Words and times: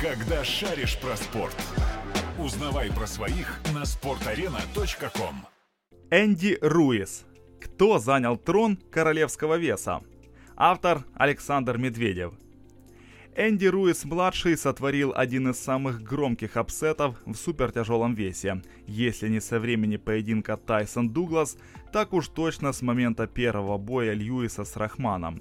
Когда 0.00 0.44
шаришь 0.44 0.98
про 0.98 1.16
спорт. 1.16 1.56
Узнавай 2.38 2.92
про 2.92 3.06
своих 3.06 3.58
на 3.72 3.84
sportarena.com. 3.84 5.36
Энди 6.10 6.58
Руис. 6.60 7.24
Кто 7.62 7.98
занял 7.98 8.36
трон 8.36 8.76
королевского 8.90 9.56
веса? 9.56 10.02
Автор 10.54 11.04
Александр 11.14 11.78
Медведев. 11.78 12.34
Энди 13.34 13.64
Руис-младший 13.64 14.58
сотворил 14.58 15.14
один 15.16 15.48
из 15.48 15.58
самых 15.58 16.02
громких 16.02 16.58
апсетов 16.58 17.16
в 17.24 17.34
супертяжелом 17.34 18.12
весе. 18.12 18.62
Если 18.86 19.30
не 19.30 19.40
со 19.40 19.58
времени 19.58 19.96
поединка 19.96 20.58
Тайсон-Дуглас, 20.58 21.56
так 21.90 22.12
уж 22.12 22.28
точно 22.28 22.72
с 22.72 22.82
момента 22.82 23.26
первого 23.26 23.78
боя 23.78 24.12
Льюиса 24.12 24.64
с 24.64 24.76
Рахманом. 24.76 25.40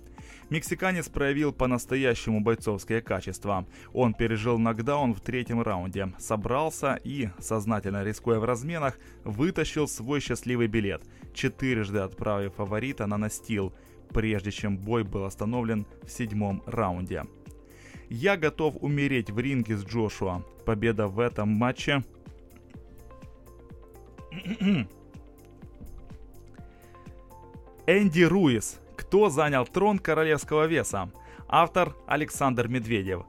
Мексиканец 0.49 1.09
проявил 1.09 1.51
по-настоящему 1.51 2.39
бойцовские 2.39 3.01
качества. 3.01 3.65
Он 3.93 4.13
пережил 4.13 4.59
нокдаун 4.59 5.13
в 5.13 5.21
третьем 5.21 5.61
раунде, 5.61 6.13
собрался 6.19 6.99
и, 7.03 7.29
сознательно 7.39 8.03
рискуя 8.03 8.39
в 8.39 8.45
разменах, 8.45 8.99
вытащил 9.23 9.87
свой 9.87 10.19
счастливый 10.19 10.67
билет, 10.67 11.01
четырежды 11.33 11.99
отправив 11.99 12.53
фаворита 12.55 13.07
на 13.07 13.17
настил, 13.17 13.73
прежде 14.09 14.51
чем 14.51 14.77
бой 14.77 15.03
был 15.03 15.23
остановлен 15.25 15.87
в 16.03 16.11
седьмом 16.11 16.61
раунде. 16.67 17.23
Я 18.09 18.37
готов 18.37 18.75
умереть 18.81 19.31
в 19.31 19.39
ринге 19.39 19.77
с 19.77 19.83
Джошуа. 19.83 20.43
Победа 20.63 21.07
в 21.07 21.19
этом 21.19 21.49
матче 21.49 22.03
Энди 27.87 28.21
Руис. 28.23 28.79
Кто 29.15 29.29
занял 29.29 29.65
трон 29.65 29.97
королевского 29.97 30.65
веса? 30.65 31.09
Автор 31.47 31.95
Александр 32.05 32.67
Медведев. 32.67 33.23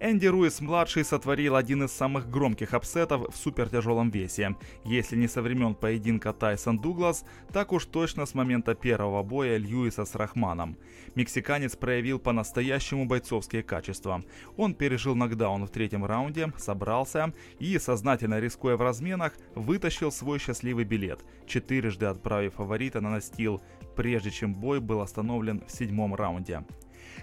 Энди 0.00 0.26
Руис-младший 0.26 1.04
сотворил 1.04 1.56
один 1.56 1.82
из 1.82 1.90
самых 1.90 2.30
громких 2.30 2.72
апсетов 2.72 3.34
в 3.34 3.36
супертяжелом 3.36 4.10
весе. 4.10 4.54
Если 4.84 5.16
не 5.16 5.26
со 5.26 5.42
времен 5.42 5.74
поединка 5.74 6.32
Тайсон-Дуглас, 6.32 7.24
так 7.52 7.72
уж 7.72 7.84
точно 7.86 8.24
с 8.24 8.32
момента 8.34 8.76
первого 8.76 9.24
боя 9.24 9.56
Льюиса 9.56 10.04
с 10.04 10.14
Рахманом. 10.14 10.76
Мексиканец 11.16 11.74
проявил 11.74 12.20
по-настоящему 12.20 13.06
бойцовские 13.06 13.64
качества. 13.64 14.22
Он 14.56 14.72
пережил 14.72 15.16
нокдаун 15.16 15.66
в 15.66 15.70
третьем 15.70 16.04
раунде, 16.04 16.52
собрался 16.58 17.32
и, 17.58 17.76
сознательно 17.78 18.38
рискуя 18.38 18.76
в 18.76 18.82
разменах, 18.82 19.32
вытащил 19.56 20.12
свой 20.12 20.38
счастливый 20.38 20.84
билет, 20.84 21.24
четырежды 21.44 22.06
отправив 22.06 22.54
фаворита 22.54 23.00
на 23.00 23.10
настил, 23.10 23.62
прежде 23.96 24.30
чем 24.30 24.54
бой 24.54 24.78
был 24.78 25.00
остановлен 25.00 25.64
в 25.66 25.72
седьмом 25.72 26.14
раунде. 26.14 26.62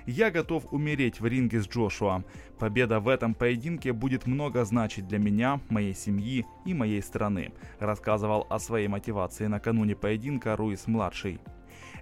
Я 0.06 0.32
готов 0.32 0.72
умереть 0.72 1.20
в 1.20 1.26
ринге 1.26 1.62
с 1.62 1.68
Джошуа. 1.68 2.24
Победа 2.60 3.00
в 3.00 3.08
этом 3.08 3.34
поединке 3.34 3.94
будет 3.94 4.28
много 4.28 4.64
значить 4.66 5.08
для 5.08 5.20
меня, 5.20 5.60
моей 5.70 5.94
семьи 5.94 6.46
и 6.66 6.74
моей 6.74 7.02
страны, 7.02 7.54
рассказывал 7.80 8.48
о 8.50 8.60
своей 8.60 8.88
мотивации 8.88 9.48
накануне 9.48 9.96
поединка 9.96 10.56
Руис-младший. 10.56 11.40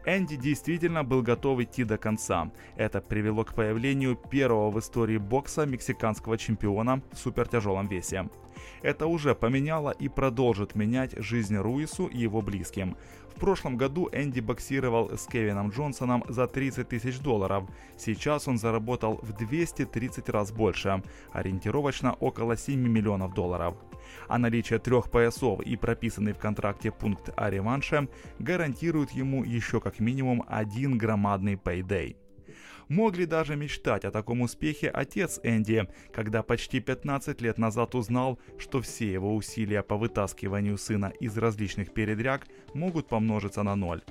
Энди 0.06 0.36
действительно 0.36 1.04
был 1.04 1.22
готов 1.22 1.62
идти 1.62 1.84
до 1.84 1.98
конца. 1.98 2.52
Это 2.76 3.00
привело 3.00 3.46
к 3.46 3.54
появлению 3.54 4.16
первого 4.16 4.70
в 4.70 4.80
истории 4.80 5.18
бокса 5.18 5.66
мексиканского 5.66 6.38
чемпиона 6.38 7.02
в 7.12 7.18
супертяжелом 7.18 7.88
весе. 7.88 8.30
Это 8.82 9.08
уже 9.08 9.34
поменяло 9.34 9.92
и 9.92 10.10
продолжит 10.10 10.76
менять 10.76 11.16
жизнь 11.18 11.56
Руису 11.56 12.08
и 12.08 12.18
его 12.18 12.42
близким. 12.42 12.98
В 13.36 13.40
прошлом 13.40 13.78
году 13.78 14.10
Энди 14.12 14.42
боксировал 14.42 15.18
с 15.18 15.26
Кевином 15.26 15.70
Джонсоном 15.70 16.24
за 16.28 16.48
30 16.48 16.88
тысяч 16.88 17.20
долларов. 17.20 17.64
Сейчас 17.98 18.48
он 18.48 18.58
заработал 18.58 19.20
в 19.24 19.34
230 19.34 20.30
раз 20.30 20.52
больше, 20.52 21.02
ориентировочно 21.32 22.14
около 22.14 22.58
7 22.58 22.80
миллионов 22.80 23.34
долларов. 23.34 23.76
А 24.28 24.38
наличие 24.38 24.80
трех 24.80 25.12
поясов 25.12 25.62
и 25.62 25.76
прописанный 25.76 26.34
в 26.34 26.38
контракте 26.38 26.92
пункт 26.92 27.30
о 27.36 27.50
реванше 27.50 28.08
гарантирует 28.40 29.12
ему 29.12 29.44
еще 29.44 29.80
как 29.80 30.00
минимум 30.00 30.44
один 30.48 30.98
громадный 30.98 31.56
пейдей. 31.56 32.18
Мог 32.90 33.18
ли 33.18 33.26
даже 33.26 33.56
мечтать 33.56 34.06
о 34.06 34.12
таком 34.12 34.42
успехе 34.42 34.90
отец 34.90 35.40
Энди, 35.44 35.88
когда 36.12 36.44
почти 36.44 36.80
15 36.80 37.42
лет 37.42 37.58
назад 37.58 37.96
узнал, 37.96 38.40
что 38.58 38.82
все 38.82 39.12
его 39.12 39.36
усилия 39.36 39.84
по 39.84 39.98
вытаскиванию 39.98 40.78
сына 40.78 41.12
из 41.20 41.38
различных 41.38 41.94
передряг 41.94 42.46
могут 42.74 43.08
помножиться 43.08 43.64
на 43.64 43.76
ноль? 43.76 44.04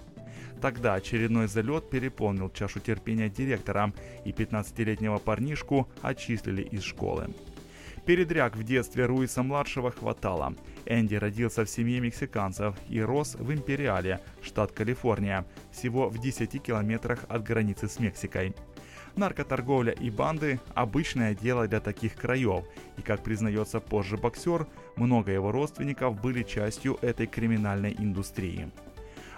Тогда 0.60 0.94
очередной 0.94 1.48
залет 1.48 1.91
переполнил 1.91 2.48
чашу 2.50 2.80
терпения 2.80 3.28
директора, 3.28 3.92
и 4.24 4.30
15-летнего 4.30 5.19
парнишку 5.19 5.88
отчислили 6.03 6.62
из 6.62 6.82
школы. 6.82 7.28
Передряг 8.04 8.56
в 8.56 8.64
детстве 8.64 9.06
Руиса-младшего 9.06 9.92
хватало. 9.92 10.54
Энди 10.86 11.14
родился 11.14 11.64
в 11.64 11.70
семье 11.70 12.00
мексиканцев 12.00 12.74
и 12.88 13.00
рос 13.00 13.36
в 13.36 13.52
Империале, 13.52 14.20
штат 14.42 14.72
Калифорния, 14.72 15.44
всего 15.70 16.08
в 16.08 16.18
10 16.18 16.60
километрах 16.60 17.24
от 17.28 17.44
границы 17.44 17.88
с 17.88 18.00
Мексикой. 18.00 18.54
Наркоторговля 19.14 19.92
и 19.92 20.10
банды– 20.10 20.58
обычное 20.74 21.34
дело 21.34 21.68
для 21.68 21.78
таких 21.78 22.16
краев, 22.16 22.64
и, 22.96 23.02
как 23.02 23.22
признается 23.22 23.78
позже 23.78 24.16
боксер, 24.16 24.66
много 24.96 25.30
его 25.30 25.52
родственников 25.52 26.20
были 26.20 26.42
частью 26.42 26.98
этой 27.02 27.28
криминальной 27.28 27.94
индустрии. 27.96 28.68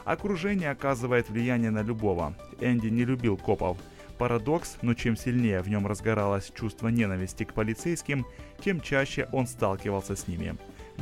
Окружение 0.05 0.71
оказывает 0.71 1.29
влияние 1.29 1.71
на 1.71 1.83
любого. 1.83 2.35
Энди 2.61 2.87
не 2.87 3.05
любил 3.05 3.37
копов– 3.37 3.77
Парадокс, 4.19 4.79
но 4.83 4.95
чем 4.95 5.17
сильнее 5.17 5.61
в 5.61 5.69
нем 5.69 5.87
разгоралось 5.87 6.53
чувство 6.55 6.89
ненависти 6.89 7.45
к 7.45 7.53
полицейским, 7.53 8.27
тем 8.61 8.81
чаще 8.81 9.29
он 9.33 9.47
сталкивался 9.47 10.15
с 10.15 10.29
ними. 10.29 10.57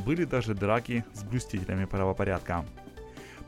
Были 0.07 0.25
даже 0.25 0.55
драки 0.55 1.05
с 1.13 1.23
блюстителями 1.23 1.85
правопорядка. 1.85 2.65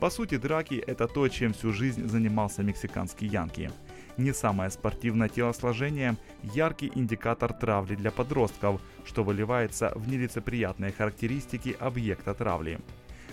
По 0.01 0.11
сути, 0.11 0.37
драки– 0.37 0.75
это 0.87 1.09
то, 1.09 1.29
чем 1.29 1.55
всю 1.55 1.73
жизнь 1.73 2.07
занимался 2.09 2.63
мексиканский 2.63 3.27
Янки. 3.27 3.71
Не 4.19 4.33
самое 4.35 4.71
спортивное 4.71 5.29
телосложение– 5.29 6.17
яркий 6.43 6.93
индикатор 6.95 7.53
травли 7.53 7.95
для 7.95 8.11
подростков, 8.11 8.81
что 9.07 9.25
выливается 9.25 9.93
в 9.95 10.09
нелицеприятные 10.09 10.93
характеристики 10.93 11.77
объекта 11.81 12.35
травли. 12.35 12.79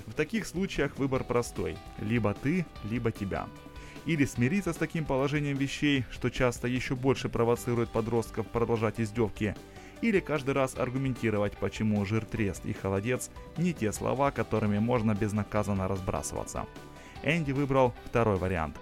В 0.08 0.14
таких 0.14 0.47
случаях 0.47 0.97
выбор 0.97 1.24
простой– 1.24 1.78
либо 2.00 2.34
ты, 2.34 2.66
либо 2.84 3.12
тебя– 3.12 3.47
или 4.06 4.26
смириться 4.26 4.74
с 4.74 4.78
таким 4.78 5.06
положением 5.06 5.58
вещей, 5.58 6.06
что 6.12 6.30
часто 6.30 6.68
еще 6.68 6.96
больше 6.96 7.30
провоцирует 7.30 7.90
подростков 7.90 8.48
продолжать 8.48 9.00
издевки, 9.00 9.56
или 10.02 10.20
каждый 10.20 10.56
раз 10.56 10.76
аргументировать, 10.78 11.58
почему 11.58 12.04
жир 12.06 12.26
трест 12.26 12.66
и 12.66 12.74
холодец 12.74 13.30
не 13.58 13.74
те 13.74 13.92
слова, 13.92 14.32
которыми 14.32 14.80
можно 14.80 15.14
безнаказанно 15.14 15.88
разбрасываться. 15.88 16.66
Энди 17.24 17.52
выбрал 17.52 17.94
второй 18.06 18.38
вариант. 18.38 18.78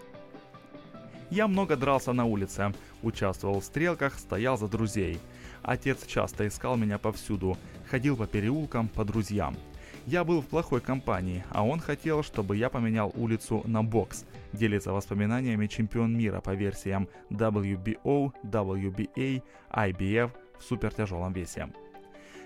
Я 1.30 1.48
много 1.48 1.76
дрался 1.76 2.14
на 2.14 2.26
улице, 2.26 2.74
участвовал 3.04 3.60
в 3.60 3.66
стрелках, 3.66 4.18
стоял 4.18 4.58
за 4.58 4.68
друзей. 4.68 5.20
Отец 5.62 6.06
часто 6.08 6.48
искал 6.48 6.78
меня 6.78 6.98
повсюду, 6.98 7.58
ходил 7.90 8.16
по 8.18 8.26
переулкам, 8.26 8.88
по 8.88 9.04
друзьям. 9.04 9.56
Я 10.10 10.24
был 10.24 10.42
в 10.42 10.48
плохой 10.48 10.82
компании, 10.82 11.44
а 11.52 11.64
он 11.64 11.80
хотел, 11.80 12.24
чтобы 12.24 12.58
я 12.58 12.72
поменял 12.72 13.14
улицу 13.16 13.62
на 13.66 13.84
бокс. 13.84 14.26
Делится 14.54 14.92
воспоминаниями 14.92 15.68
чемпион 15.68 16.18
мира 16.18 16.42
по 16.42 16.56
версиям 16.56 17.08
WBO, 17.30 18.32
WBA, 18.44 19.44
IBF 19.70 20.32
в 20.58 20.64
супертяжелом 20.64 21.32
весе. 21.34 21.70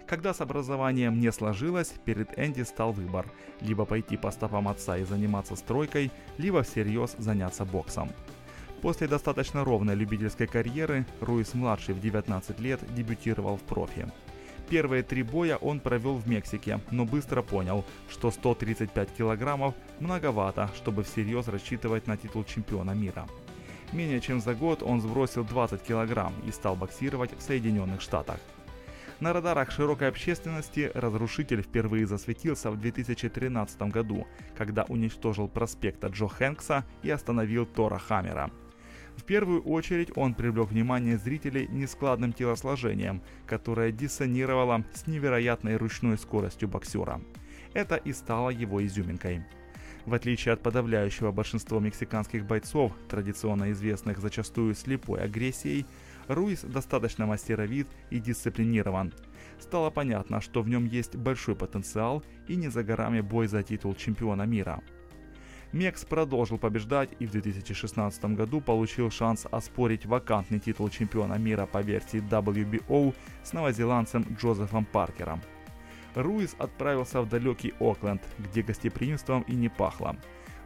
Когда 0.08 0.34
с 0.34 0.42
образованием 0.42 1.22
не 1.22 1.32
сложилось, 1.32 1.94
перед 2.04 2.38
Энди 2.38 2.64
стал 2.64 2.92
выбор– 2.92 3.28
либо 3.62 3.86
пойти 3.86 4.18
по 4.18 4.30
стопам 4.32 4.68
отца 4.68 4.98
и 4.98 5.06
заниматься 5.06 5.56
стройкой, 5.56 6.12
либо 6.38 6.64
всерьез 6.64 7.16
заняться 7.18 7.64
боксом. 7.64 8.10
После 8.82 9.08
достаточно 9.08 9.64
ровной 9.64 9.96
любительской 9.96 10.48
карьеры 10.48 11.06
Руис-младший 11.22 11.96
в 11.96 12.02
19 12.02 12.60
лет 12.60 12.82
дебютировал 12.94 13.56
в 13.56 13.62
профи. 13.62 14.12
Первые 14.70 15.04
три 15.04 15.24
боя 15.24 15.58
он 15.58 15.80
провел 15.80 16.16
в 16.16 16.28
Мексике, 16.28 16.80
но 16.90 17.06
быстро 17.06 17.42
понял, 17.42 17.86
что 18.10 18.32
135 18.32 19.10
килограммов 19.18 19.76
многовато, 20.00 20.70
чтобы 20.76 21.04
всерьез 21.04 21.48
рассчитывать 21.48 22.08
на 22.08 22.18
титул 22.18 22.44
чемпиона 22.44 22.92
мира. 22.92 23.28
Менее 23.92 24.22
чем 24.22 24.42
за 24.42 24.56
год 24.56 24.82
он 24.82 25.02
сбросил 25.02 25.44
20 25.44 25.82
килограмм 25.84 26.34
и 26.48 26.52
стал 26.52 26.76
боксировать 26.76 27.38
в 27.38 27.42
Соединенных 27.42 28.02
Штатах. 28.02 28.40
На 29.20 29.32
радарах 29.32 29.72
широкой 29.72 30.10
общественности 30.10 30.92
разрушитель 30.94 31.62
впервые 31.62 32.08
засветился 32.08 32.72
в 32.72 32.80
2013 32.80 33.82
году, 33.84 34.28
когда 34.58 34.84
уничтожил 34.84 35.48
проспекта 35.48 36.08
Джо 36.08 36.28
Хэнкса 36.28 36.84
и 37.04 37.10
остановил 37.12 37.66
Тора 37.66 38.00
Хаммера– 38.00 38.50
в 39.18 39.24
первую 39.24 39.62
очередь 39.64 40.12
он 40.16 40.34
привлек 40.34 40.70
внимание 40.70 41.18
зрителей 41.18 41.68
нескладным 41.68 42.34
телосложением, 42.34 43.22
которое 43.46 43.92
диссонировало 43.92 44.84
с 44.94 45.08
невероятной 45.08 45.78
ручной 45.78 46.18
скоростью 46.18 46.68
боксера. 46.68 47.22
Это 47.74 47.96
и 47.96 48.14
стало 48.14 48.50
его 48.50 48.86
изюминкой. 48.86 49.44
В 50.06 50.14
отличие 50.14 50.54
от 50.54 50.62
подавляющего 50.62 51.32
большинства 51.32 51.80
мексиканских 51.80 52.46
бойцов, 52.46 52.92
традиционно 53.08 53.72
известных 53.72 54.20
зачастую 54.20 54.76
слепой 54.76 55.22
агрессией, 55.22 55.86
Руис 56.28 56.62
достаточно 56.62 57.26
мастеровит 57.26 57.88
и 58.10 58.20
дисциплинирован. 58.20 59.14
Стало 59.60 59.90
понятно, 59.90 60.42
что 60.42 60.62
в 60.62 60.70
нем 60.70 60.86
есть 60.86 61.16
большой 61.16 61.56
потенциал 61.56 62.24
и 62.48 62.56
не 62.56 62.70
за 62.70 62.84
горами 62.84 63.22
бой 63.22 63.48
за 63.48 63.64
титул 63.64 63.96
чемпиона 63.96 64.44
мира. 64.44 64.82
Мекс 65.74 66.06
продолжил 66.06 66.60
побеждать 66.60 67.10
и 67.18 67.26
в 67.26 67.32
2016 67.32 68.26
году 68.36 68.62
получил 68.62 69.10
шанс 69.10 69.48
оспорить 69.50 70.06
вакантный 70.06 70.60
титул 70.60 70.88
чемпиона 70.90 71.34
мира 71.40 71.66
по 71.66 71.82
версии 71.82 72.22
WBO 72.22 73.16
с 73.42 73.54
новозеландцем 73.54 74.24
Джозефом 74.40 74.86
Паркером. 74.86 75.42
Руис 76.14 76.56
отправился 76.60 77.24
в 77.24 77.30
далекий 77.30 77.74
Окленд, 77.80 78.22
где 78.38 78.62
гостеприимством 78.62 79.42
и 79.48 79.56
не 79.56 79.68
пахло. 79.68 80.16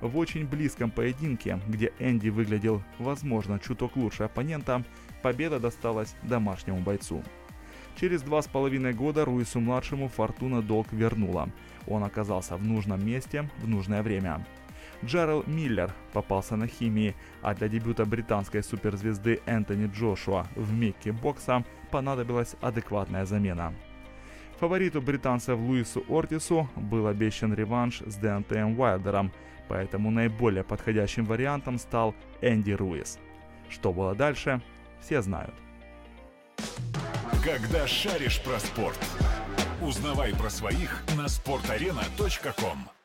В 0.01 0.17
очень 0.17 0.45
близком 0.45 0.91
поединке, 0.91 1.61
где 1.69 1.93
Энди 1.99 2.27
выглядел, 2.27 2.83
возможно, 2.99 3.59
чуток 3.59 3.95
лучше 3.95 4.23
оппонента, 4.23 4.83
победа 5.23 5.57
досталась 5.57 6.15
домашнему 6.23 6.81
бойцу. 6.81 7.23
Через 7.95 8.23
два 8.23 8.41
с 8.41 8.47
половиной 8.47 8.93
года 8.93 9.23
Руису-младшему 9.23 10.09
Фортуна 10.09 10.61
долг 10.61 10.91
вернула. 10.91 11.49
Он 11.87 12.03
оказался 12.03 12.57
в 12.57 12.65
нужном 12.65 13.03
месте 13.05 13.49
в 13.59 13.69
нужное 13.69 14.03
время. 14.03 14.45
Джерел 15.05 15.43
Миллер 15.45 15.93
попался 16.13 16.55
на 16.55 16.67
химии, 16.67 17.15
а 17.41 17.53
для 17.53 17.67
дебюта 17.67 18.05
британской 18.05 18.63
суперзвезды 18.63 19.41
Энтони 19.45 19.89
Джошуа 19.93 20.47
в 20.55 20.73
Микке 20.73 21.11
бокса 21.11 21.63
понадобилась 21.91 22.55
адекватная 22.61 23.25
замена. 23.25 23.73
Фавориту 24.59 25.01
британцев 25.01 25.59
Луису 25.59 26.03
Ортису 26.09 26.67
был 26.75 27.07
обещан 27.07 27.53
реванш 27.53 28.01
с 28.01 28.15
Дентеем 28.15 28.79
Уайлдером, 28.79 29.31
поэтому 29.67 30.09
наиболее 30.09 30.63
подходящим 30.63 31.25
вариантом 31.25 31.77
стал 31.77 32.15
Энди 32.41 32.71
Руис. 32.71 33.19
Что 33.69 33.93
было 33.93 34.15
дальше, 34.15 34.61
все 34.99 35.21
знают. 35.21 35.53
Когда 37.43 37.85
шаришь 37.85 38.41
про 38.41 38.59
спорт, 38.59 38.99
узнавай 39.81 40.33
про 40.33 40.49
своих 40.49 41.03
на 41.15 41.25
sportarena.com. 41.25 42.96